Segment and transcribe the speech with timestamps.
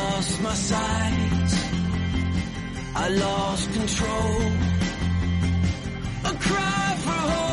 [0.00, 1.50] Lost my sight,
[3.04, 4.40] I lost control.
[6.30, 7.49] A cry for hope.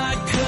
[0.00, 0.47] I could.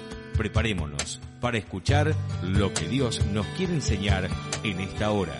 [0.37, 4.29] Preparémonos para escuchar lo que Dios nos quiere enseñar
[4.63, 5.37] en esta hora.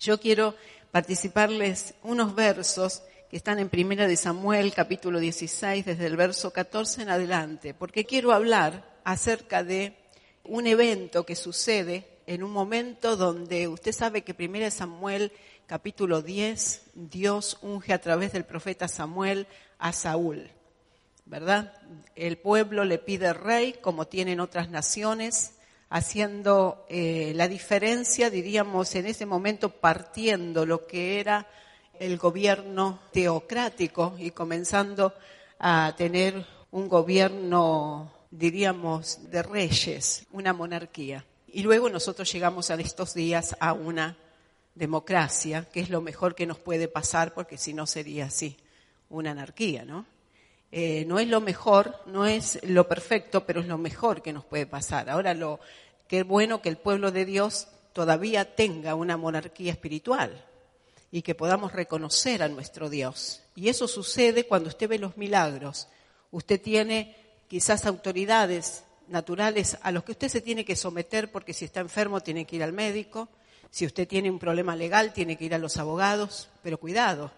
[0.00, 0.54] Yo quiero
[0.90, 7.02] participarles unos versos que están en Primera de Samuel, capítulo 16, desde el verso 14
[7.02, 9.96] en adelante, porque quiero hablar acerca de
[10.44, 15.32] un evento que sucede en un momento donde usted sabe que Primera de Samuel,
[15.66, 19.46] capítulo 10, Dios unge a través del profeta Samuel
[19.78, 20.50] a Saúl,
[21.28, 21.74] ¿verdad?
[22.16, 25.54] El pueblo le pide rey, como tienen otras naciones,
[25.90, 31.46] haciendo eh, la diferencia, diríamos, en ese momento partiendo lo que era
[31.98, 35.14] el gobierno teocrático y comenzando
[35.58, 41.24] a tener un gobierno, diríamos, de reyes, una monarquía.
[41.48, 44.16] Y luego nosotros llegamos a estos días a una
[44.74, 48.56] democracia, que es lo mejor que nos puede pasar, porque si no sería así,
[49.10, 50.06] una anarquía, ¿no?
[50.70, 54.44] Eh, no es lo mejor, no es lo perfecto, pero es lo mejor que nos
[54.44, 55.08] puede pasar.
[55.08, 55.60] Ahora, lo
[56.16, 60.44] es bueno que el pueblo de Dios todavía tenga una monarquía espiritual
[61.10, 63.42] y que podamos reconocer a nuestro Dios.
[63.54, 65.88] Y eso sucede cuando usted ve los milagros.
[66.30, 67.16] Usted tiene
[67.48, 72.20] quizás autoridades naturales a los que usted se tiene que someter porque si está enfermo
[72.20, 73.28] tiene que ir al médico,
[73.70, 77.32] si usted tiene un problema legal tiene que ir a los abogados, pero cuidado,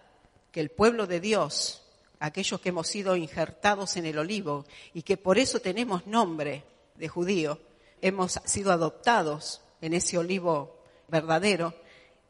[0.50, 1.82] que el pueblo de Dios
[2.20, 6.62] aquellos que hemos sido injertados en el olivo y que por eso tenemos nombre
[6.94, 7.58] de judío,
[8.02, 10.76] hemos sido adoptados en ese olivo
[11.08, 11.74] verdadero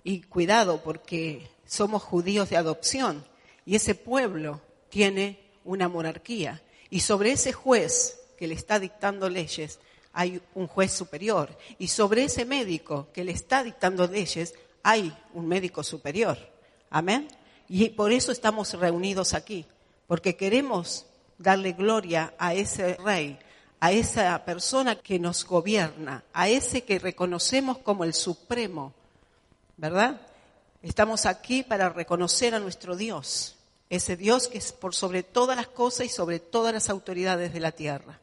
[0.04, 3.26] y cuidado porque somos judíos de adopción
[3.66, 9.80] y ese pueblo tiene una monarquía y sobre ese juez que le está dictando leyes
[10.12, 15.46] hay un juez superior y sobre ese médico que le está dictando leyes hay un
[15.46, 16.38] médico superior.
[16.90, 17.28] Amén.
[17.68, 19.66] Y por eso estamos reunidos aquí
[20.10, 21.06] porque queremos
[21.38, 23.38] darle gloria a ese rey,
[23.78, 28.92] a esa persona que nos gobierna, a ese que reconocemos como el supremo,
[29.76, 30.20] ¿verdad?
[30.82, 33.54] Estamos aquí para reconocer a nuestro Dios,
[33.88, 37.60] ese Dios que es por sobre todas las cosas y sobre todas las autoridades de
[37.60, 38.18] la tierra.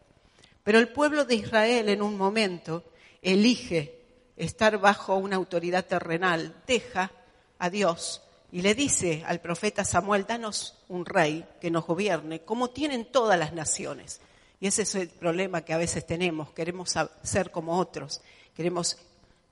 [0.66, 2.84] Pero el pueblo de Israel en un momento
[3.22, 3.98] elige
[4.36, 7.14] estar bajo una autoridad terrenal, deja
[7.58, 12.70] a Dios y le dice al profeta Samuel, danos un rey que nos gobierne, como
[12.70, 14.22] tienen todas las naciones.
[14.60, 18.22] Y ese es el problema que a veces tenemos, queremos ser como otros,
[18.56, 18.98] queremos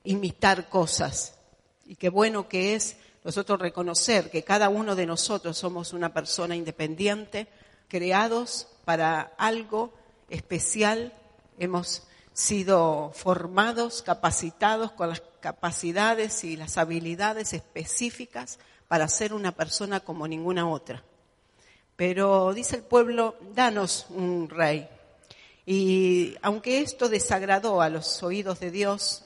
[0.04, 1.36] imitar cosas.
[1.86, 6.56] Y qué bueno que es nosotros reconocer que cada uno de nosotros somos una persona
[6.56, 7.48] independiente,
[7.88, 9.94] creados para algo
[10.30, 11.14] especial,
[11.60, 12.04] hemos
[12.34, 20.28] sido formados, capacitados con las capacidades y las habilidades específicas para ser una persona como
[20.28, 21.04] ninguna otra.
[21.96, 24.88] Pero dice el pueblo, danos un rey.
[25.66, 29.24] Y aunque esto desagradó a los oídos de Dios,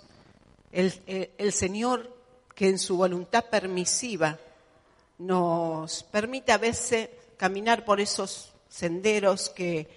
[0.71, 2.15] el, Señor,
[2.55, 4.37] que en su voluntad permisiva
[5.17, 9.89] nos permite a veces caminar por esos senderos que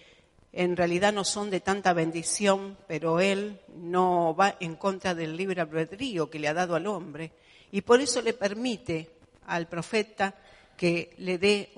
[0.52, 5.60] en realidad no son de tanta bendición, pero Él no va en contra del libre
[5.60, 7.32] albedrío que le ha dado al hombre.
[7.70, 9.10] Y por eso le permite
[9.52, 10.34] al profeta
[10.76, 11.70] que le dé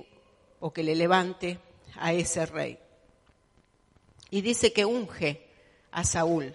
[0.61, 1.59] o que le levante
[1.97, 2.78] a ese rey.
[4.31, 5.47] Y dice que unge
[5.90, 6.54] a Saúl.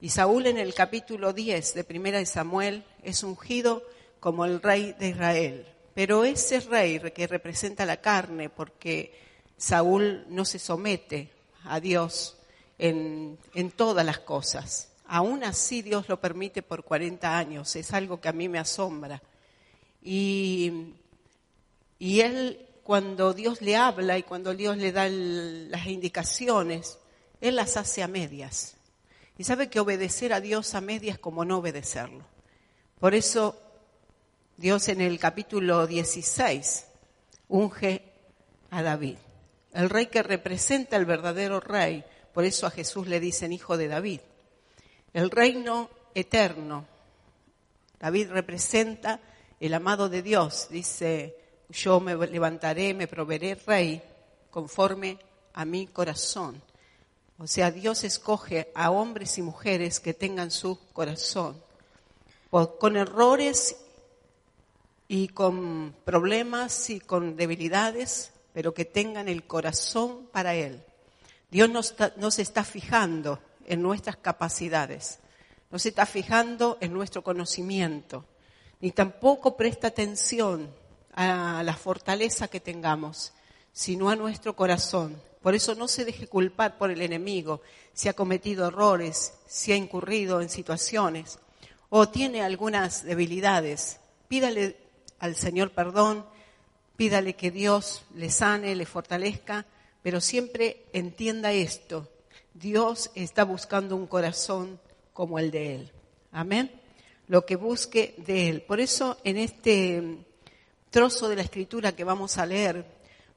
[0.00, 3.82] Y Saúl en el capítulo 10 de Primera de Samuel es ungido
[4.20, 5.66] como el rey de Israel.
[5.94, 9.14] Pero ese rey que representa la carne, porque
[9.56, 11.30] Saúl no se somete
[11.64, 12.36] a Dios
[12.78, 14.92] en, en todas las cosas.
[15.06, 17.74] Aún así Dios lo permite por 40 años.
[17.76, 19.22] Es algo que a mí me asombra.
[20.02, 20.94] Y,
[22.00, 26.98] él, cuando Dios le habla y cuando Dios le da las indicaciones,
[27.40, 28.76] él las hace a medias.
[29.38, 32.24] Y sabe que obedecer a Dios a medias como no obedecerlo.
[32.98, 33.60] Por eso
[34.56, 36.86] Dios en el capítulo 16
[37.48, 38.02] unge
[38.70, 39.16] a David,
[39.72, 42.04] el rey que representa el verdadero rey.
[42.34, 44.20] Por eso a Jesús le dicen hijo de David.
[45.12, 46.86] El reino eterno.
[47.98, 49.20] David representa
[49.60, 50.68] el amado de Dios.
[50.70, 51.36] Dice,
[51.68, 54.02] yo me levantaré, me proveeré rey
[54.50, 55.18] conforme
[55.54, 56.60] a mi corazón.
[57.38, 61.56] O sea, Dios escoge a hombres y mujeres que tengan su corazón,
[62.50, 63.76] con errores
[65.08, 70.82] y con problemas y con debilidades, pero que tengan el corazón para Él.
[71.50, 71.80] Dios no
[72.28, 75.18] está, fijando en nuestras capacidades,
[75.70, 78.24] no se está fijando en nuestro conocimiento,
[78.80, 80.70] ni tampoco presta atención
[81.12, 83.32] a la fortaleza que tengamos,
[83.72, 85.20] sino a nuestro corazón.
[85.42, 89.76] Por eso no se deje culpar por el enemigo si ha cometido errores, si ha
[89.76, 91.38] incurrido en situaciones
[91.88, 94.00] o tiene algunas debilidades.
[94.28, 94.76] Pídale
[95.18, 96.24] al Señor perdón,
[96.96, 99.66] pídale que Dios le sane, le fortalezca,
[100.02, 102.08] pero siempre entienda esto.
[102.54, 104.80] Dios está buscando un corazón
[105.12, 105.92] como el de Él.
[106.32, 106.79] Amén.
[107.30, 108.62] Lo que busque de Él.
[108.62, 110.18] Por eso en este
[110.90, 112.84] trozo de la escritura que vamos a leer,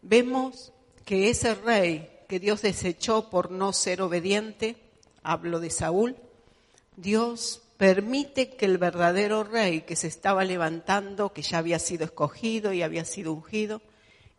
[0.02, 0.74] vemos
[1.06, 4.78] que ese rey que Dios desechó por no ser obediente,
[5.22, 6.16] hablo de Saúl,
[6.98, 12.74] Dios permite que el verdadero rey que se estaba levantando, que ya había sido escogido
[12.74, 13.84] y había sido ungido,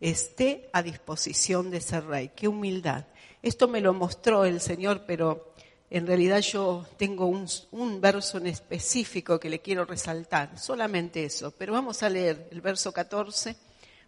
[0.01, 2.31] esté a disposición de ese rey.
[2.35, 3.05] Qué humildad.
[3.41, 5.54] Esto me lo mostró el Señor, pero
[5.95, 11.51] en realidad yo tengo un, verso en específico que le quiero resaltar, solamente eso.
[11.51, 13.55] Pero vamos a leer el verso 14,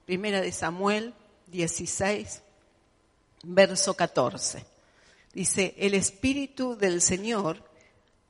[0.06, 1.14] primera de Samuel
[1.46, 2.42] 16,
[3.44, 4.66] verso 14.
[5.34, 7.64] Dice, el Espíritu del Señor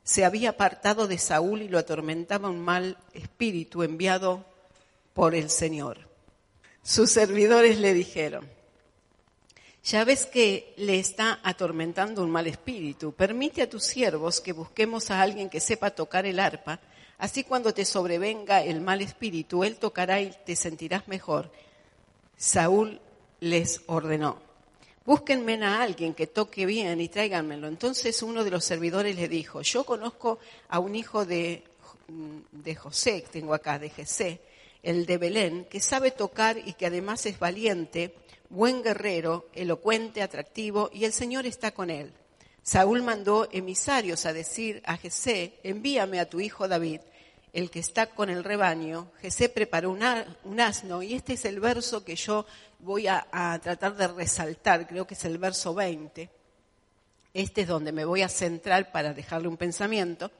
[0.04, 4.46] se había apartado de Saúl y lo atormentaba un mal espíritu enviado
[5.16, 6.08] por el Señor.
[6.84, 8.48] Sus servidores le dijeron,
[9.88, 13.14] ya ves que le está atormentando un mal espíritu.
[13.14, 16.82] Permite a tus siervos que busquemos a alguien que sepa tocar el arpa.
[17.18, 21.50] Así cuando te sobrevenga el mal espíritu, él tocará y te sentirás mejor.
[22.36, 23.00] Saúl
[23.40, 24.42] les ordenó.
[25.06, 27.70] Búsquenme a alguien que toque bien y tráiganmelo.
[27.70, 31.64] Entonces uno de los servidores le dijo, yo conozco a un hijo de,
[32.52, 34.42] de José, que tengo acá, de Jesé,
[34.88, 38.16] el de Belén, que sabe tocar y que además es valiente
[38.50, 42.14] buen guerrero, elocuente, atractivo, y el Señor está con él.
[42.64, 47.02] Saúl mandó emisarios a decir a Jesé, envíame a tu hijo David,
[47.52, 49.12] el que está con el rebaño.
[49.20, 52.46] Jesé preparó un asno, y este es el verso que yo
[52.80, 56.30] voy a, tratar de resaltar, creo que es el verso 20.
[57.34, 60.32] Este es donde me voy a centrar para dejarle un pensamiento,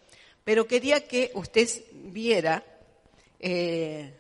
[0.46, 2.64] pero quería que usted viera
[3.42, 4.17] eh,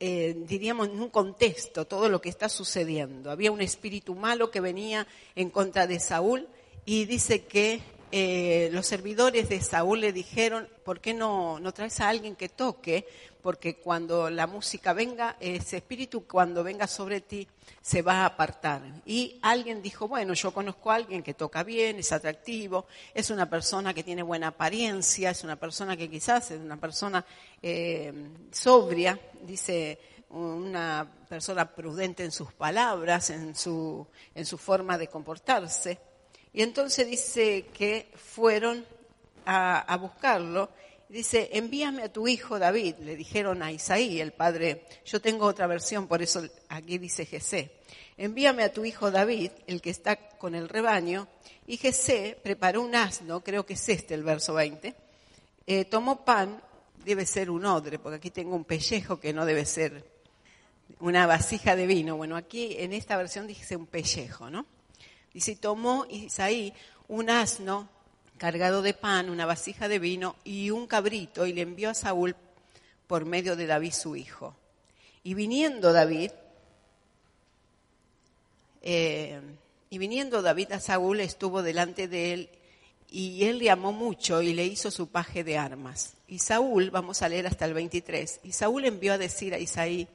[0.00, 3.30] eh, diríamos, en un contexto todo lo que está sucediendo.
[3.30, 6.48] Había un espíritu malo que venía en contra de Saúl
[6.84, 7.80] y dice que
[8.16, 12.48] eh, los servidores de Saúl le dijeron, ¿por qué no, no traes a alguien que
[12.48, 13.08] toque?
[13.42, 17.48] Porque cuando la música venga, ese espíritu cuando venga sobre ti
[17.82, 18.82] se va a apartar.
[19.04, 23.50] Y alguien dijo, bueno, yo conozco a alguien que toca bien, es atractivo, es una
[23.50, 27.26] persona que tiene buena apariencia, es una persona que quizás es una persona
[27.60, 28.12] eh,
[28.52, 29.98] sobria, dice
[30.30, 34.06] una persona prudente en sus palabras, en su,
[34.36, 36.13] en su forma de comportarse.
[36.54, 38.86] Y entonces dice que fueron
[39.44, 40.70] a, buscarlo.
[41.08, 44.86] Dice, envíame a tu hijo David, le dijeron a Isaí, el padre.
[45.04, 47.72] Yo tengo otra versión, por eso aquí dice Jesé.
[48.16, 51.26] Envíame a tu hijo David, el que está con el rebaño.
[51.66, 54.94] Y Jesé preparó un asno, creo que es este el verso 20.
[55.66, 56.62] Eh, tomó pan,
[57.04, 60.08] debe ser un odre, porque aquí tengo un pellejo que no debe ser
[61.00, 62.16] una vasija de vino.
[62.16, 64.66] Bueno, aquí en esta versión dice un pellejo, ¿no?
[65.34, 66.72] Dice, tomó Isaí
[67.08, 67.88] un asno
[68.38, 72.36] cargado de pan, una vasija de vino y un cabrito y le envió a Saúl
[73.06, 74.56] por medio de David su hijo.
[75.22, 76.30] Y viniendo David,
[78.82, 79.40] eh,
[79.90, 82.48] y viniendo David a Saúl estuvo delante de él
[83.10, 86.14] y él le amó mucho y le hizo su paje de armas.
[86.26, 90.08] Y Saúl, vamos a leer hasta el 23, y Saúl envió a decir a Isaí,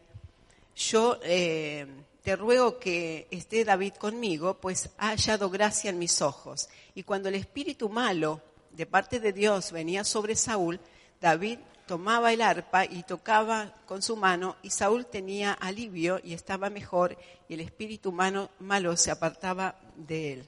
[0.75, 1.85] yo eh,
[2.23, 6.69] te ruego que esté David conmigo, pues ha hallado gracia en mis ojos.
[6.95, 10.79] Y cuando el espíritu malo de parte de Dios venía sobre Saúl,
[11.21, 16.69] David tomaba el arpa y tocaba con su mano y Saúl tenía alivio y estaba
[16.69, 20.45] mejor y el espíritu malo, malo se apartaba de él.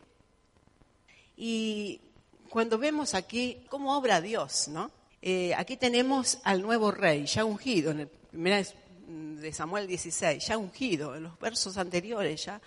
[1.35, 1.99] Y
[2.49, 4.91] cuando vemos aquí cómo obra Dios, ¿no?
[5.21, 8.63] Eh, aquí tenemos al nuevo rey, ya ungido, en el primera
[9.39, 12.61] de Samuel 16, ya ungido, en los versos anteriores ya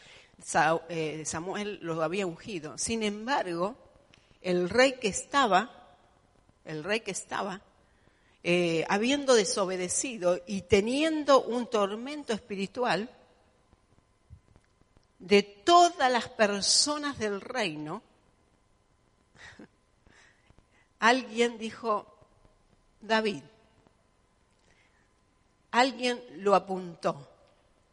[1.25, 2.77] Samuel lo había ungido.
[2.79, 3.77] Sin embargo,
[4.43, 5.71] el rey que estaba,
[6.65, 7.61] el rey que estaba,
[8.43, 13.11] eh, habiendo desobedecido y teniendo un tormento espiritual,
[15.19, 18.03] de todas las personas del reino,
[20.99, 22.07] alguien dijo,
[23.01, 23.43] David,
[25.75, 27.28] alguien lo apuntó,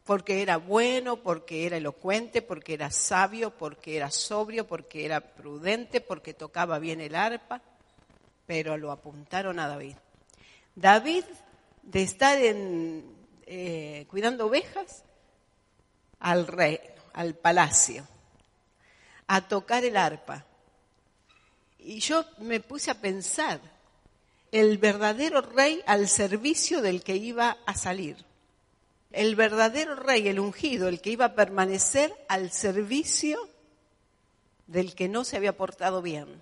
[0.06, 6.00] porque era bueno, porque era elocuente, porque era sabio, porque era sobrio, porque era prudente,
[6.00, 7.60] porque tocaba bien el arpa,
[8.46, 9.96] pero lo apuntaron a David.
[10.76, 11.24] David,
[11.82, 15.04] de estar eh, cuidando ovejas,
[16.20, 16.80] al rey,
[17.14, 18.08] al palacio,
[19.26, 20.46] a tocar el arpa.
[21.80, 23.60] Y yo me puse a pensar,
[24.52, 28.26] el verdadero rey al servicio del que iba a salir.
[29.12, 33.50] El verdadero rey, el ungido, el que iba a permanecer al servicio
[34.68, 36.42] del que no se había portado bien.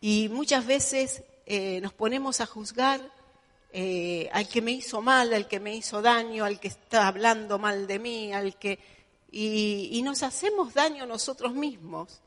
[0.00, 3.00] Y muchas veces eh, nos ponemos a juzgar
[3.72, 7.60] eh, al que me hizo mal, al que me hizo daño, al que está hablando
[7.60, 8.97] mal de mí, al que
[9.30, 12.20] y, nos hacemos daño nosotros mismos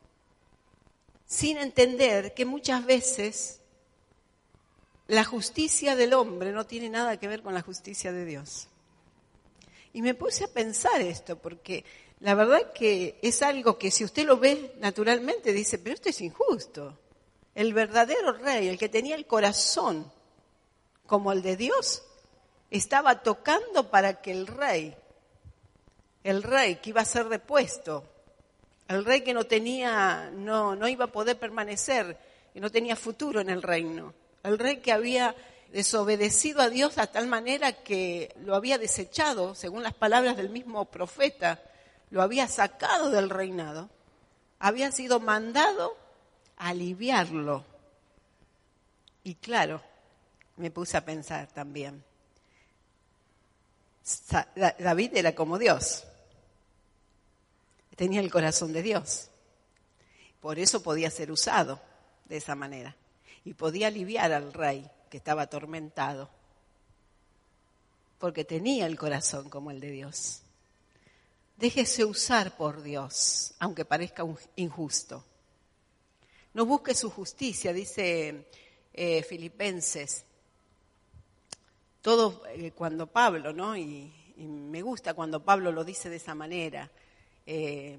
[1.25, 3.59] sin entender que muchas veces
[5.07, 8.67] la justicia del hombre no tiene nada que ver con la justicia de Dios.
[9.93, 11.83] Y me puse a pensar esto, porque
[12.19, 16.21] la verdad que es algo que si usted lo ve naturalmente dice, pero esto es
[16.21, 16.97] injusto.
[17.55, 20.11] El verdadero rey, el que tenía el corazón
[21.07, 22.03] como el de Dios,
[22.69, 24.95] estaba tocando para que el rey,
[26.23, 28.03] el rey que iba a ser depuesto,
[28.87, 32.17] el rey que no tenía, no, no iba a poder permanecer,
[32.53, 35.35] que no tenía futuro en el reino, el rey que había
[35.71, 40.85] desobedecido a Dios a tal manera que lo había desechado, según las palabras del mismo
[40.85, 41.61] profeta,
[42.09, 43.89] lo había sacado del reinado,
[44.59, 45.95] había sido mandado
[46.57, 47.65] a aliviarlo.
[49.23, 49.81] Y claro,
[50.57, 52.03] me puse a pensar también,
[54.79, 56.03] David era como Dios,
[58.01, 59.29] tenía el corazón de Dios,
[60.39, 61.79] por eso podía ser usado
[62.25, 62.95] de esa manera
[63.45, 66.27] y podía aliviar al rey que estaba atormentado,
[68.17, 70.41] porque tenía el corazón como el de Dios.
[71.57, 75.23] Déjese usar por Dios, aunque parezca injusto.
[76.55, 78.47] No busque su justicia, dice
[78.93, 80.25] eh, Filipenses.
[82.01, 83.77] Todo eh, cuando Pablo, ¿no?
[83.77, 86.89] Y, y me gusta cuando Pablo lo dice de esa manera.
[87.53, 87.97] Eh,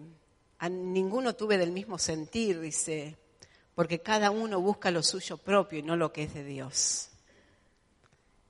[0.60, 3.18] a ninguno tuve del mismo sentir, dice,
[3.74, 7.10] porque cada uno busca lo suyo propio y no lo que es de Dios.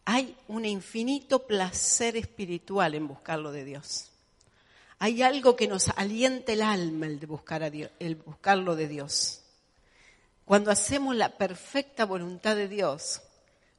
[0.04, 4.12] Hay un infinito placer espiritual en buscar lo de Dios.
[5.00, 8.16] Hay algo que nos alienta el alma el de el
[8.76, 9.42] de Dios.
[10.44, 13.22] Cuando hacemos la perfecta voluntad de Dios,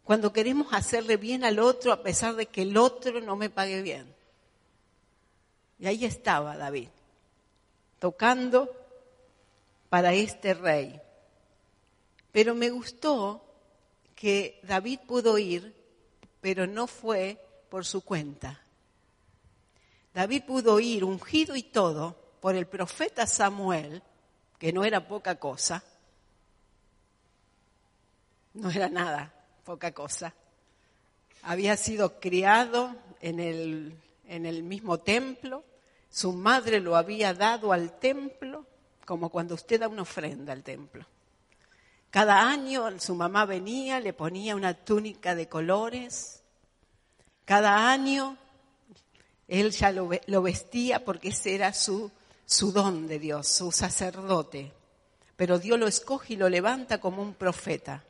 [0.03, 3.81] cuando queremos hacerle bien al otro a pesar de que el otro no me pague
[3.81, 4.13] bien.
[5.79, 6.89] Y ahí estaba David,
[8.03, 8.69] tocando
[9.87, 10.99] para este rey.
[12.33, 13.41] Pero me gustó
[14.13, 15.73] que David pudo ir,
[16.41, 17.39] pero no fue
[17.69, 18.59] por su cuenta.
[20.13, 24.03] David pudo ir ungido y todo por el profeta Samuel,
[24.59, 25.81] que no era poca cosa,
[28.53, 30.33] no era nada, poca cosa.
[31.43, 35.63] Había sido criado en el, en el mismo templo,
[36.13, 38.67] su madre lo había dado al templo,
[39.03, 41.07] como cuando usted da una ofrenda al templo.
[42.11, 46.43] Cada año su mamá venía, le ponía una túnica de colores.
[47.45, 48.37] Cada año
[49.47, 52.11] él ya lo, lo vestía porque ese era su,
[52.45, 54.71] su don de Dios, su sacerdote.
[55.35, 58.03] Pero Dios lo escoge y lo levanta como un profeta.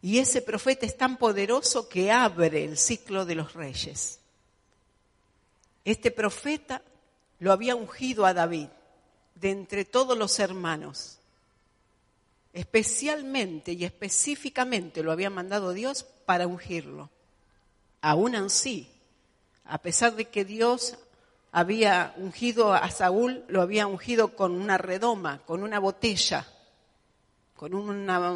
[0.00, 4.20] Y ese profeta es tan poderoso que abre el ciclo de los reyes.
[5.84, 6.80] Este profeta
[7.38, 8.68] lo había ungido a David
[9.34, 11.18] de entre todos los hermanos.
[12.52, 17.10] Especialmente y específicamente lo había mandado Dios para ungirlo.
[18.00, 18.90] Aún así,
[19.64, 20.96] a pesar de que Dios
[21.52, 26.46] había ungido a Saúl, lo había ungido con una redoma, con una botella,
[27.54, 27.70] con,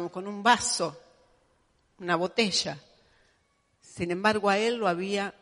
[0.09, 0.99] con un vaso,
[1.99, 2.79] una botella.
[3.81, 5.33] Sin embargo, a él lo había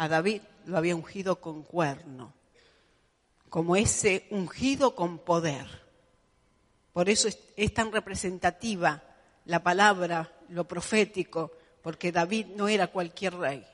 [0.00, 2.32] a David lo había ungido con cuerno,
[3.50, 5.66] como ese ungido con poder.
[6.92, 9.02] Por eso es, es tan representativa
[9.44, 13.66] la palabra, lo profético, porque David no era cualquier rey.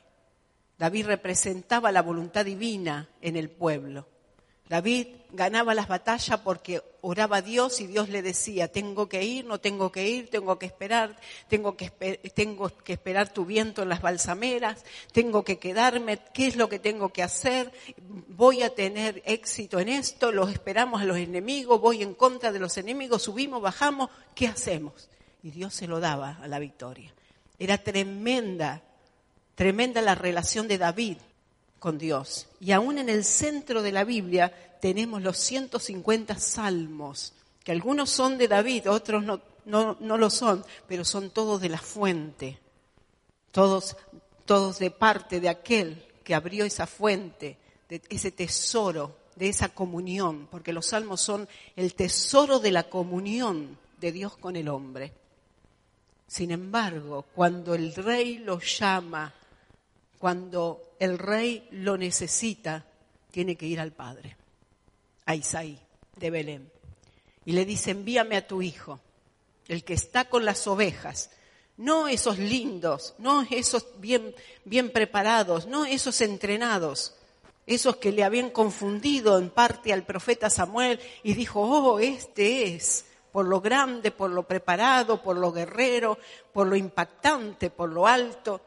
[0.78, 4.06] David representaba la voluntad divina en el pueblo.
[4.68, 9.44] David ganaba las batallas porque oraba a Dios y Dios le decía, tengo que ir,
[9.44, 11.16] no tengo que ir, tengo que esperar,
[11.48, 16.68] tengo que, que esperar tu viento en las balsameras, tengo que quedarme, ¿qué es lo
[16.68, 17.70] que tengo que hacer?
[18.28, 22.58] Voy a tener éxito en esto, los esperamos a los enemigos, voy en contra de
[22.58, 25.08] los enemigos, subimos, bajamos, ¿qué hacemos?
[25.44, 27.14] Y Dios se lo daba a la victoria.
[27.58, 28.82] Era tremenda,
[29.54, 31.18] tremenda la relación de David
[31.92, 32.46] Dios.
[32.60, 37.32] Y aún en el centro de la Biblia tenemos los 150 salmos,
[37.64, 41.68] que algunos son de David, otros no, no, no lo son, pero son todos de
[41.68, 42.58] la fuente,
[43.50, 43.96] todos,
[44.44, 50.48] todos de parte de aquel que abrió esa fuente, de ese tesoro, de esa comunión,
[50.50, 55.12] porque los salmos son el tesoro de la comunión de Dios con el hombre.
[56.26, 59.32] Sin embargo, cuando el rey lo llama,
[60.18, 62.86] cuando el rey lo necesita,
[63.30, 64.36] tiene que ir al padre,
[65.24, 65.78] a Isaí
[66.16, 66.70] de Belén.
[67.44, 69.00] Y le dice, envíame a tu hijo,
[69.68, 71.30] el que está con las ovejas,
[71.76, 74.34] no esos lindos, no esos bien,
[74.92, 77.14] preparados, no esos entrenados,
[77.66, 83.04] esos que le habían confundido en parte al profeta Samuel y dijo, oh, este es,
[83.32, 86.18] por lo grande, por lo preparado, por lo guerrero,
[86.52, 88.62] por lo impactante, por lo alto.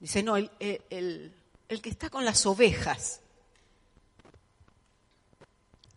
[0.00, 1.32] Dice, no, el, el-
[1.68, 3.20] el- que está con las ovejas.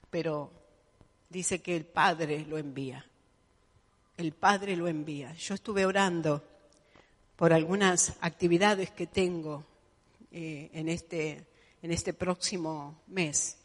[0.10, 0.52] Pero
[1.30, 3.06] dice que el Padre lo envía.
[4.18, 5.34] El Padre lo envía.
[5.36, 6.44] Yo estuve orando
[7.36, 9.66] por algunas actividades que tengo
[10.32, 11.46] eh, en, este,
[11.82, 13.58] en este próximo mes.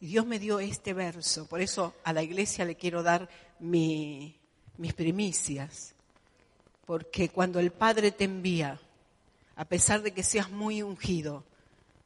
[0.00, 1.46] Y Dios me dio este verso.
[1.46, 4.36] Por eso a la iglesia le quiero dar mi-
[4.78, 5.94] mis primicias.
[6.86, 8.80] Porque cuando el Padre te envía,
[9.60, 11.44] a pesar de que seas muy ungido,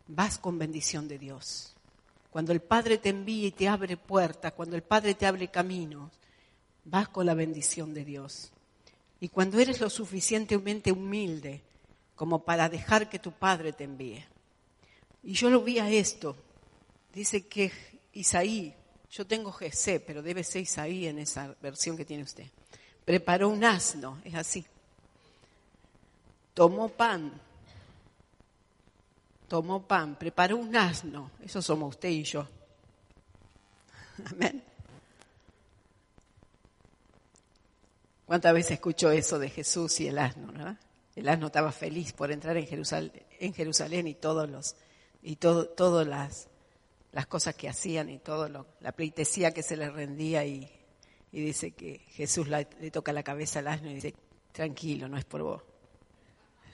[0.08, 1.72] vas con bendición de Dios.
[2.30, 6.10] Cuando el Padre te envía y te abre puertas, cuando el Padre te abre caminos,
[6.84, 8.50] vas con la bendición de Dios.
[9.20, 11.62] Y cuando eres lo suficientemente humilde
[12.16, 14.26] como para dejar que tu Padre te envíe.
[15.22, 16.34] Y yo lo vi a esto.
[17.12, 17.70] Dice que
[18.14, 18.74] Isaí,
[19.12, 22.48] yo tengo Jesé, pero debe ser Isaí en esa versión que tiene usted.
[23.04, 24.66] Preparó un asno, es así.
[26.52, 27.32] Tomó pan,
[29.48, 31.30] tomó pan, preparó un asno.
[31.42, 32.48] Eso somos usted y yo.
[34.32, 34.62] Amén.
[38.26, 40.50] ¿Cuántas veces escuchó eso de Jesús y el asno?
[40.52, 40.76] ¿no?
[41.14, 44.76] El asno estaba feliz por entrar en Jerusalén, en Jerusalén y todos los
[45.22, 46.48] y todas las,
[47.28, 50.70] cosas que hacían y todo lo, la pleitesía que se le rendía y,
[51.32, 54.14] dice que Jesús le toca la cabeza al asno y dice
[54.52, 55.62] tranquilo, no es por vos.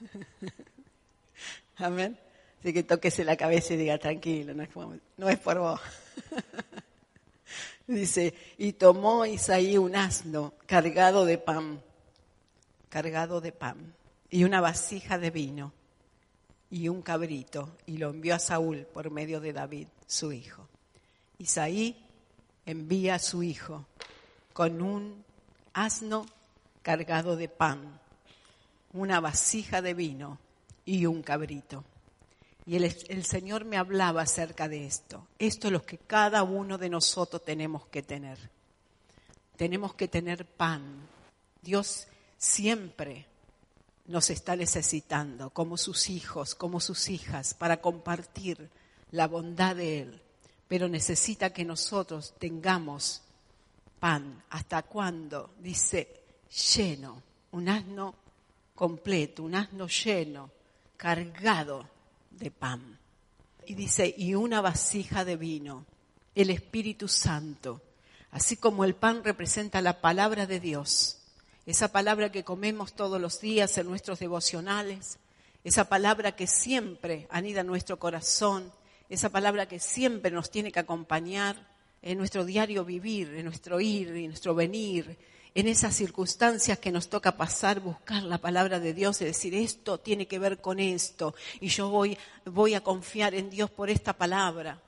[1.77, 2.19] Amén.
[2.61, 4.69] Así que tóquese la cabeza y diga tranquilo, no es
[5.17, 5.81] no es por vos.
[7.87, 11.83] Dice, y tomó Isaí un asno cargado de pan,
[12.89, 13.95] cargado de pan,
[14.29, 15.73] y una vasija de vino,
[16.71, 20.69] y un cabrito, y lo envió a Saúl por medio de David, su hijo.
[21.39, 21.97] Isaí
[22.67, 23.87] envía a su hijo
[24.53, 25.25] con un
[25.73, 26.27] asno
[26.83, 27.99] cargado de pan,
[28.93, 30.39] una vasija de vino
[30.85, 31.85] y un cabrito.
[32.67, 35.27] Y el, el Señor me hablaba acerca de esto.
[35.39, 38.39] Esto es lo que cada uno de nosotros tenemos que tener.
[39.57, 41.09] Tenemos que tener pan.
[41.63, 42.07] Dios
[42.39, 43.27] siempre
[44.07, 48.71] nos está necesitando como sus hijos, como sus hijas, para compartir
[49.13, 50.23] la bondad de Él.
[50.67, 53.23] Pero necesita que nosotros tengamos
[53.99, 54.43] pan.
[54.51, 55.51] ¿Hasta cuándo?
[55.61, 56.23] Dice,
[56.75, 58.15] lleno, un asno
[58.75, 60.51] completo, un asno lleno,
[60.97, 61.87] cargado
[62.31, 62.99] de pan.
[63.67, 65.87] Y dice, y una vasija de vino,
[66.35, 67.83] el Espíritu Santo.
[68.31, 71.19] Así como el pan representa la palabra de Dios,
[71.67, 75.19] esa palabra que comemos todos los días en nuestros devocionales,
[75.65, 78.73] esa palabra que siempre anida en nuestro corazón,
[79.09, 81.69] esa palabra que siempre nos tiene que acompañar
[82.03, 85.19] en nuestro diario vivir, en nuestro ir y nuestro venir,
[85.55, 89.99] en esas circunstancias que nos toca pasar, buscar la palabra de Dios y decir, esto
[89.99, 94.13] tiene que ver con esto, y yo voy, voy a confiar en Dios por esta
[94.13, 94.81] palabra.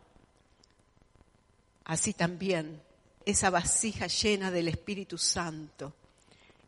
[1.84, 2.80] Así también,
[3.24, 5.92] esa vasija llena del Espíritu Santo,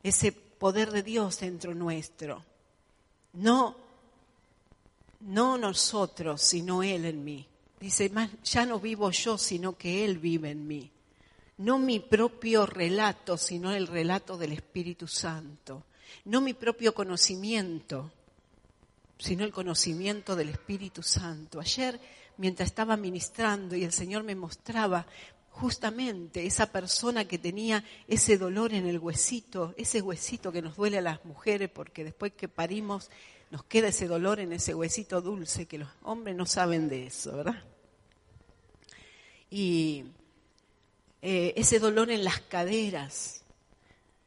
[0.03, 2.45] ese poder de Dios dentro nuestro.
[3.35, 3.77] No,
[5.21, 7.47] no nosotros, sino Él en mí.
[7.79, 10.91] Dice, más, ya no vivo yo, sino que Él vive en mí.
[11.59, 15.85] No mi propio relato, sino el relato del Espíritu Santo.
[16.25, 18.11] No mi propio conocimiento,
[19.19, 21.61] sino el conocimiento del Espíritu Santo.
[21.61, 22.01] Ayer,
[22.39, 25.07] mientras estaba ministrando y el Señor me mostraba
[25.51, 30.99] justamente esa persona que tenía ese dolor en el huesito, ese huesito que nos duele
[30.99, 33.09] a las mujeres porque después que parimos
[33.53, 37.37] nos queda ese dolor en ese huesito dulce que los hombres no saben de eso,
[37.37, 37.63] ¿verdad?
[39.49, 40.07] Y
[41.27, 43.45] eh, ese dolor en las caderas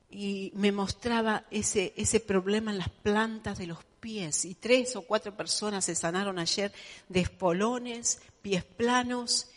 [0.09, 5.03] y me mostraba ese, ese problema en las plantas de los pies y tres o
[5.03, 6.73] cuatro personas se sanaron ayer
[7.07, 9.47] de espolones, pies planos,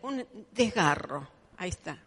[0.00, 2.02] un desgarro, ahí está.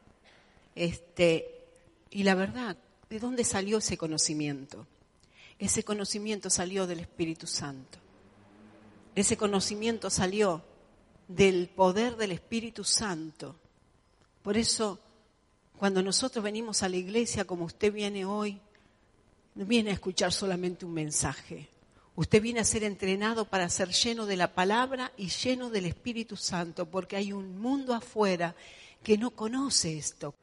[0.74, 1.68] Este,
[2.10, 2.76] y la verdad,
[3.12, 4.88] ¿de dónde salió ese conocimiento?
[5.60, 8.00] Ese conocimiento salió del Espíritu Santo.
[9.14, 10.64] Ese conocimiento salió
[11.28, 13.60] del poder del Espíritu Santo.
[14.44, 15.00] Por eso,
[15.78, 18.60] cuando nosotros venimos a la iglesia, como usted viene hoy,
[19.56, 21.70] no viene a escuchar solamente un mensaje.
[22.16, 26.36] Usted viene a ser entrenado para ser lleno de la palabra y lleno del Espíritu
[26.36, 28.56] Santo, porque hay un mundo afuera
[29.02, 30.36] que no conoce esto.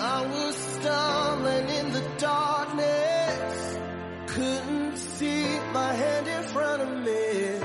[0.00, 3.78] I was stumbling in the darkness,
[4.26, 7.58] couldn't see my hand in front of me.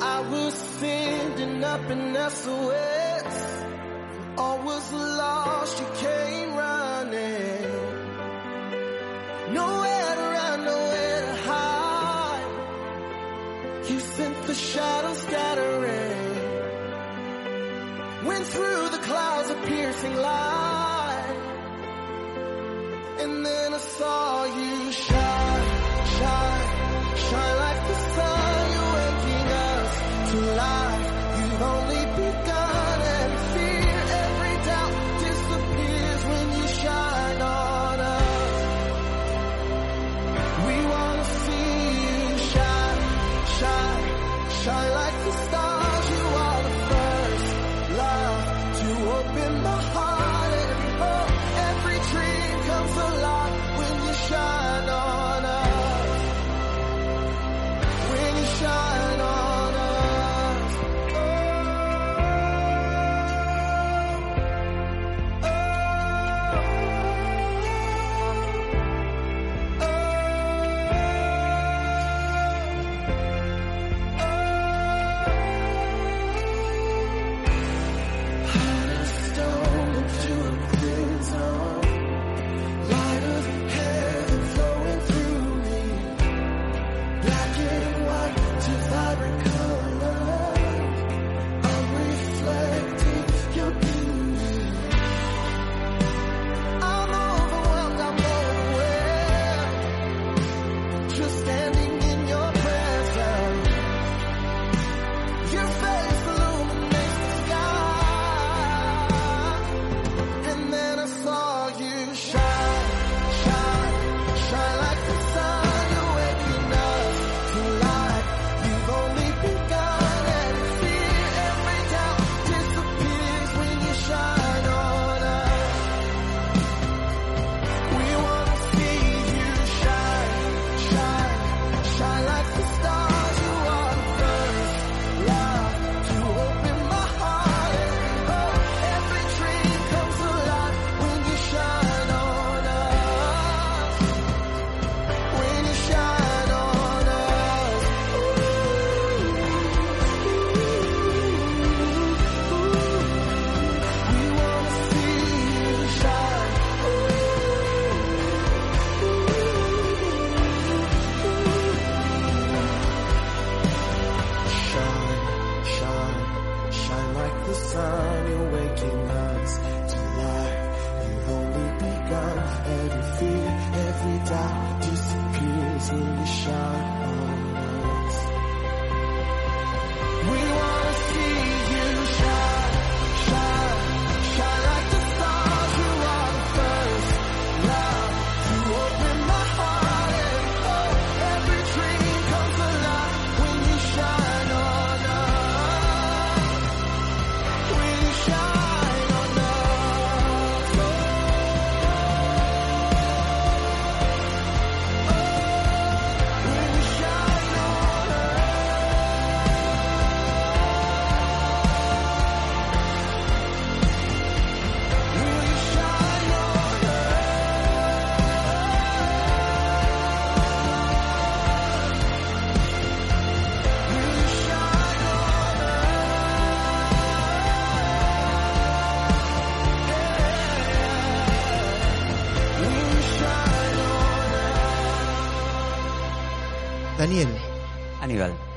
[0.00, 3.64] I was sending up in SOS,
[4.38, 7.62] all was lost, you came running.
[9.52, 12.50] Nowhere to run, nowhere to hide.
[13.90, 16.26] You sent the shadows scattering
[18.26, 20.55] went through the clouds of piercing light.
[23.96, 24.35] Saw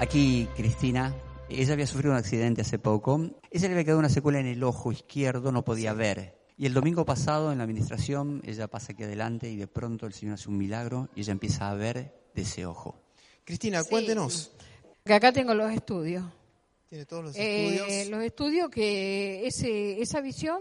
[0.09, 1.13] aquí Cristina.
[1.49, 3.29] Ella había sufrido un accidente hace poco.
[3.51, 6.35] Ella le había quedado una secuela en el ojo izquierdo, no podía ver.
[6.57, 10.13] Y el domingo pasado en la administración, ella pasa aquí adelante y de pronto el
[10.13, 12.99] Señor hace un milagro y ella empieza a ver de ese ojo.
[13.45, 14.51] Cristina, cuéntenos.
[15.05, 16.23] Que acá tengo los estudios.
[16.87, 18.07] Tiene todos los Eh, estudios.
[18.09, 20.59] los estudios que ese, esa visión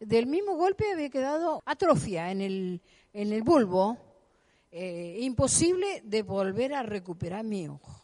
[0.00, 3.96] del mismo golpe había quedado atrofia en el, en el bulbo,
[4.72, 7.99] eh, imposible de volver a recuperar mi ojo.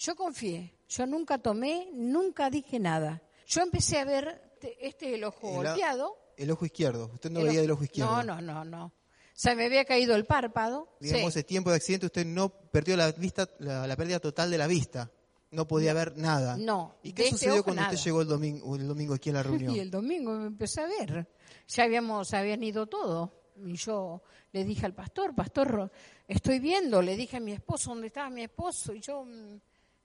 [0.00, 3.22] Yo confié, yo nunca tomé, nunca dije nada.
[3.46, 6.16] Yo empecé a ver te- este el ojo El golpeado.
[6.38, 7.10] El ojo izquierdo.
[7.12, 8.10] Usted no el veía del ojo izquierdo.
[8.22, 8.94] No, no, no, no.
[9.34, 10.88] Se me había caído el párpado.
[11.00, 11.38] Digamos, sí.
[11.40, 14.66] ese tiempo de accidente usted no perdió la vista, la, la pérdida total de la
[14.66, 15.10] vista.
[15.50, 16.56] No podía ver nada.
[16.56, 17.92] No, ¿Y qué este sucedió cuando nada.
[17.92, 19.76] usted llegó el domingo, el domingo aquí a la reunión?
[19.76, 21.28] Y el domingo me empecé a ver.
[21.68, 23.28] Ya habíamos, habían ido todos.
[23.66, 25.90] Y yo le dije al pastor, pastor,
[26.26, 27.02] estoy viendo.
[27.02, 28.94] Le dije a mi esposo, ¿dónde estaba mi esposo?
[28.94, 29.60] Y yo, mm,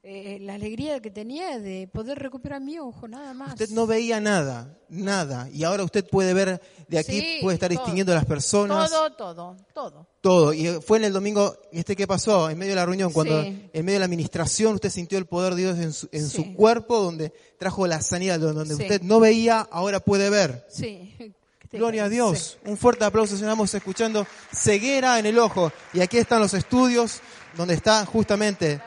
[0.07, 3.53] eh, la alegría que tenía de poder recuperar mi ojo, nada más.
[3.53, 5.49] Usted no veía nada, nada.
[5.51, 7.79] Y ahora usted puede ver de aquí, Sí, puede estar todo.
[7.79, 8.91] distinguiendo a las personas.
[8.91, 10.07] Todo, todo, todo.
[10.21, 10.53] todo.
[10.53, 12.49] Y fue en el domingo, ¿y este qué pasó?
[12.51, 13.67] En medio de la reunión, cuando Sí.
[13.73, 16.35] en medio de la administración usted sintió el poder de Dios en su, en Sí.
[16.35, 20.67] su cuerpo, donde trajo la sanidad, donde usted no veía, ahora puede ver.
[20.69, 21.15] Sí.
[21.17, 22.09] ¿Qué te Gloria a?
[22.09, 22.59] Dios.
[22.65, 25.71] Un fuerte aplauso, estamos escuchando ceguera en el ojo.
[25.93, 27.21] Y aquí están los estudios
[27.57, 28.81] donde está justamente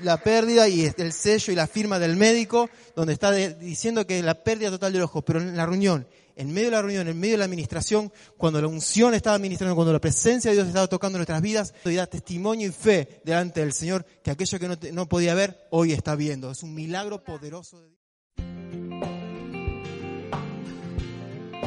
[0.00, 4.42] la pérdida y el sello y la firma del médico, donde está diciendo que la
[4.42, 5.22] pérdida total del ojo.
[5.22, 6.06] Pero en la reunión,
[6.36, 9.74] en medio de la reunión, en medio de la administración, cuando la unción estaba administrando,
[9.74, 13.72] cuando la presencia de Dios estaba tocando nuestras vidas, da testimonio y fe delante del
[13.72, 16.50] Señor que aquello que no, no podía ver, hoy está viendo.
[16.50, 17.96] Es un milagro poderoso de Dios.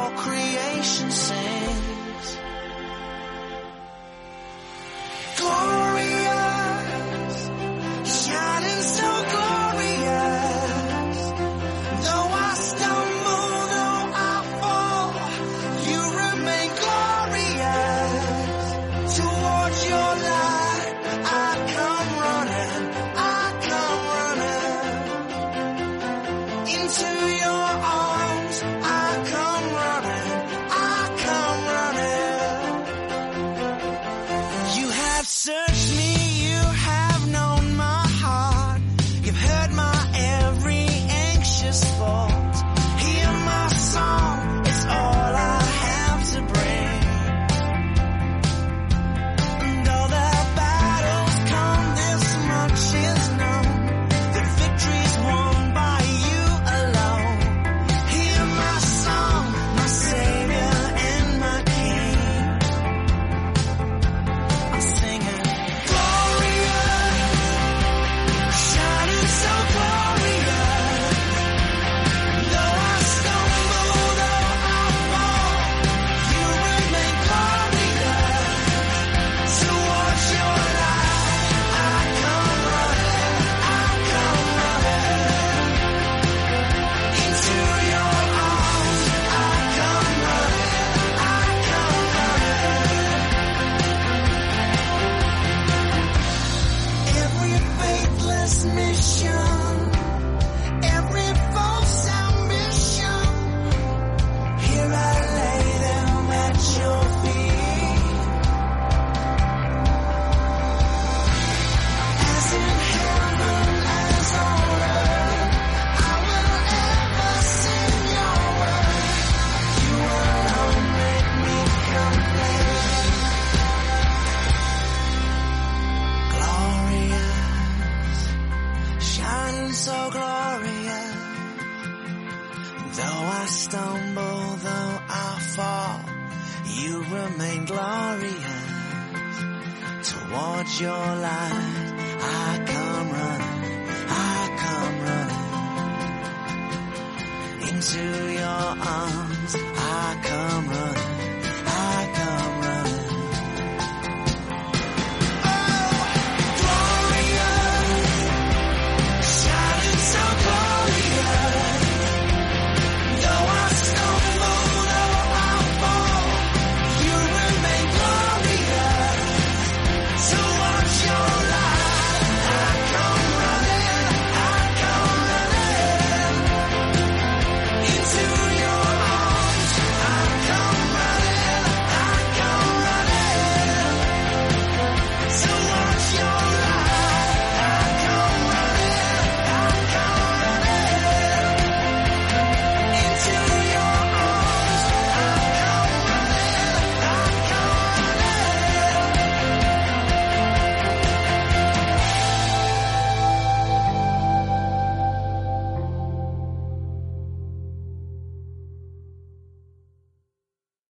[147.69, 151.36] Into your arms, I come running,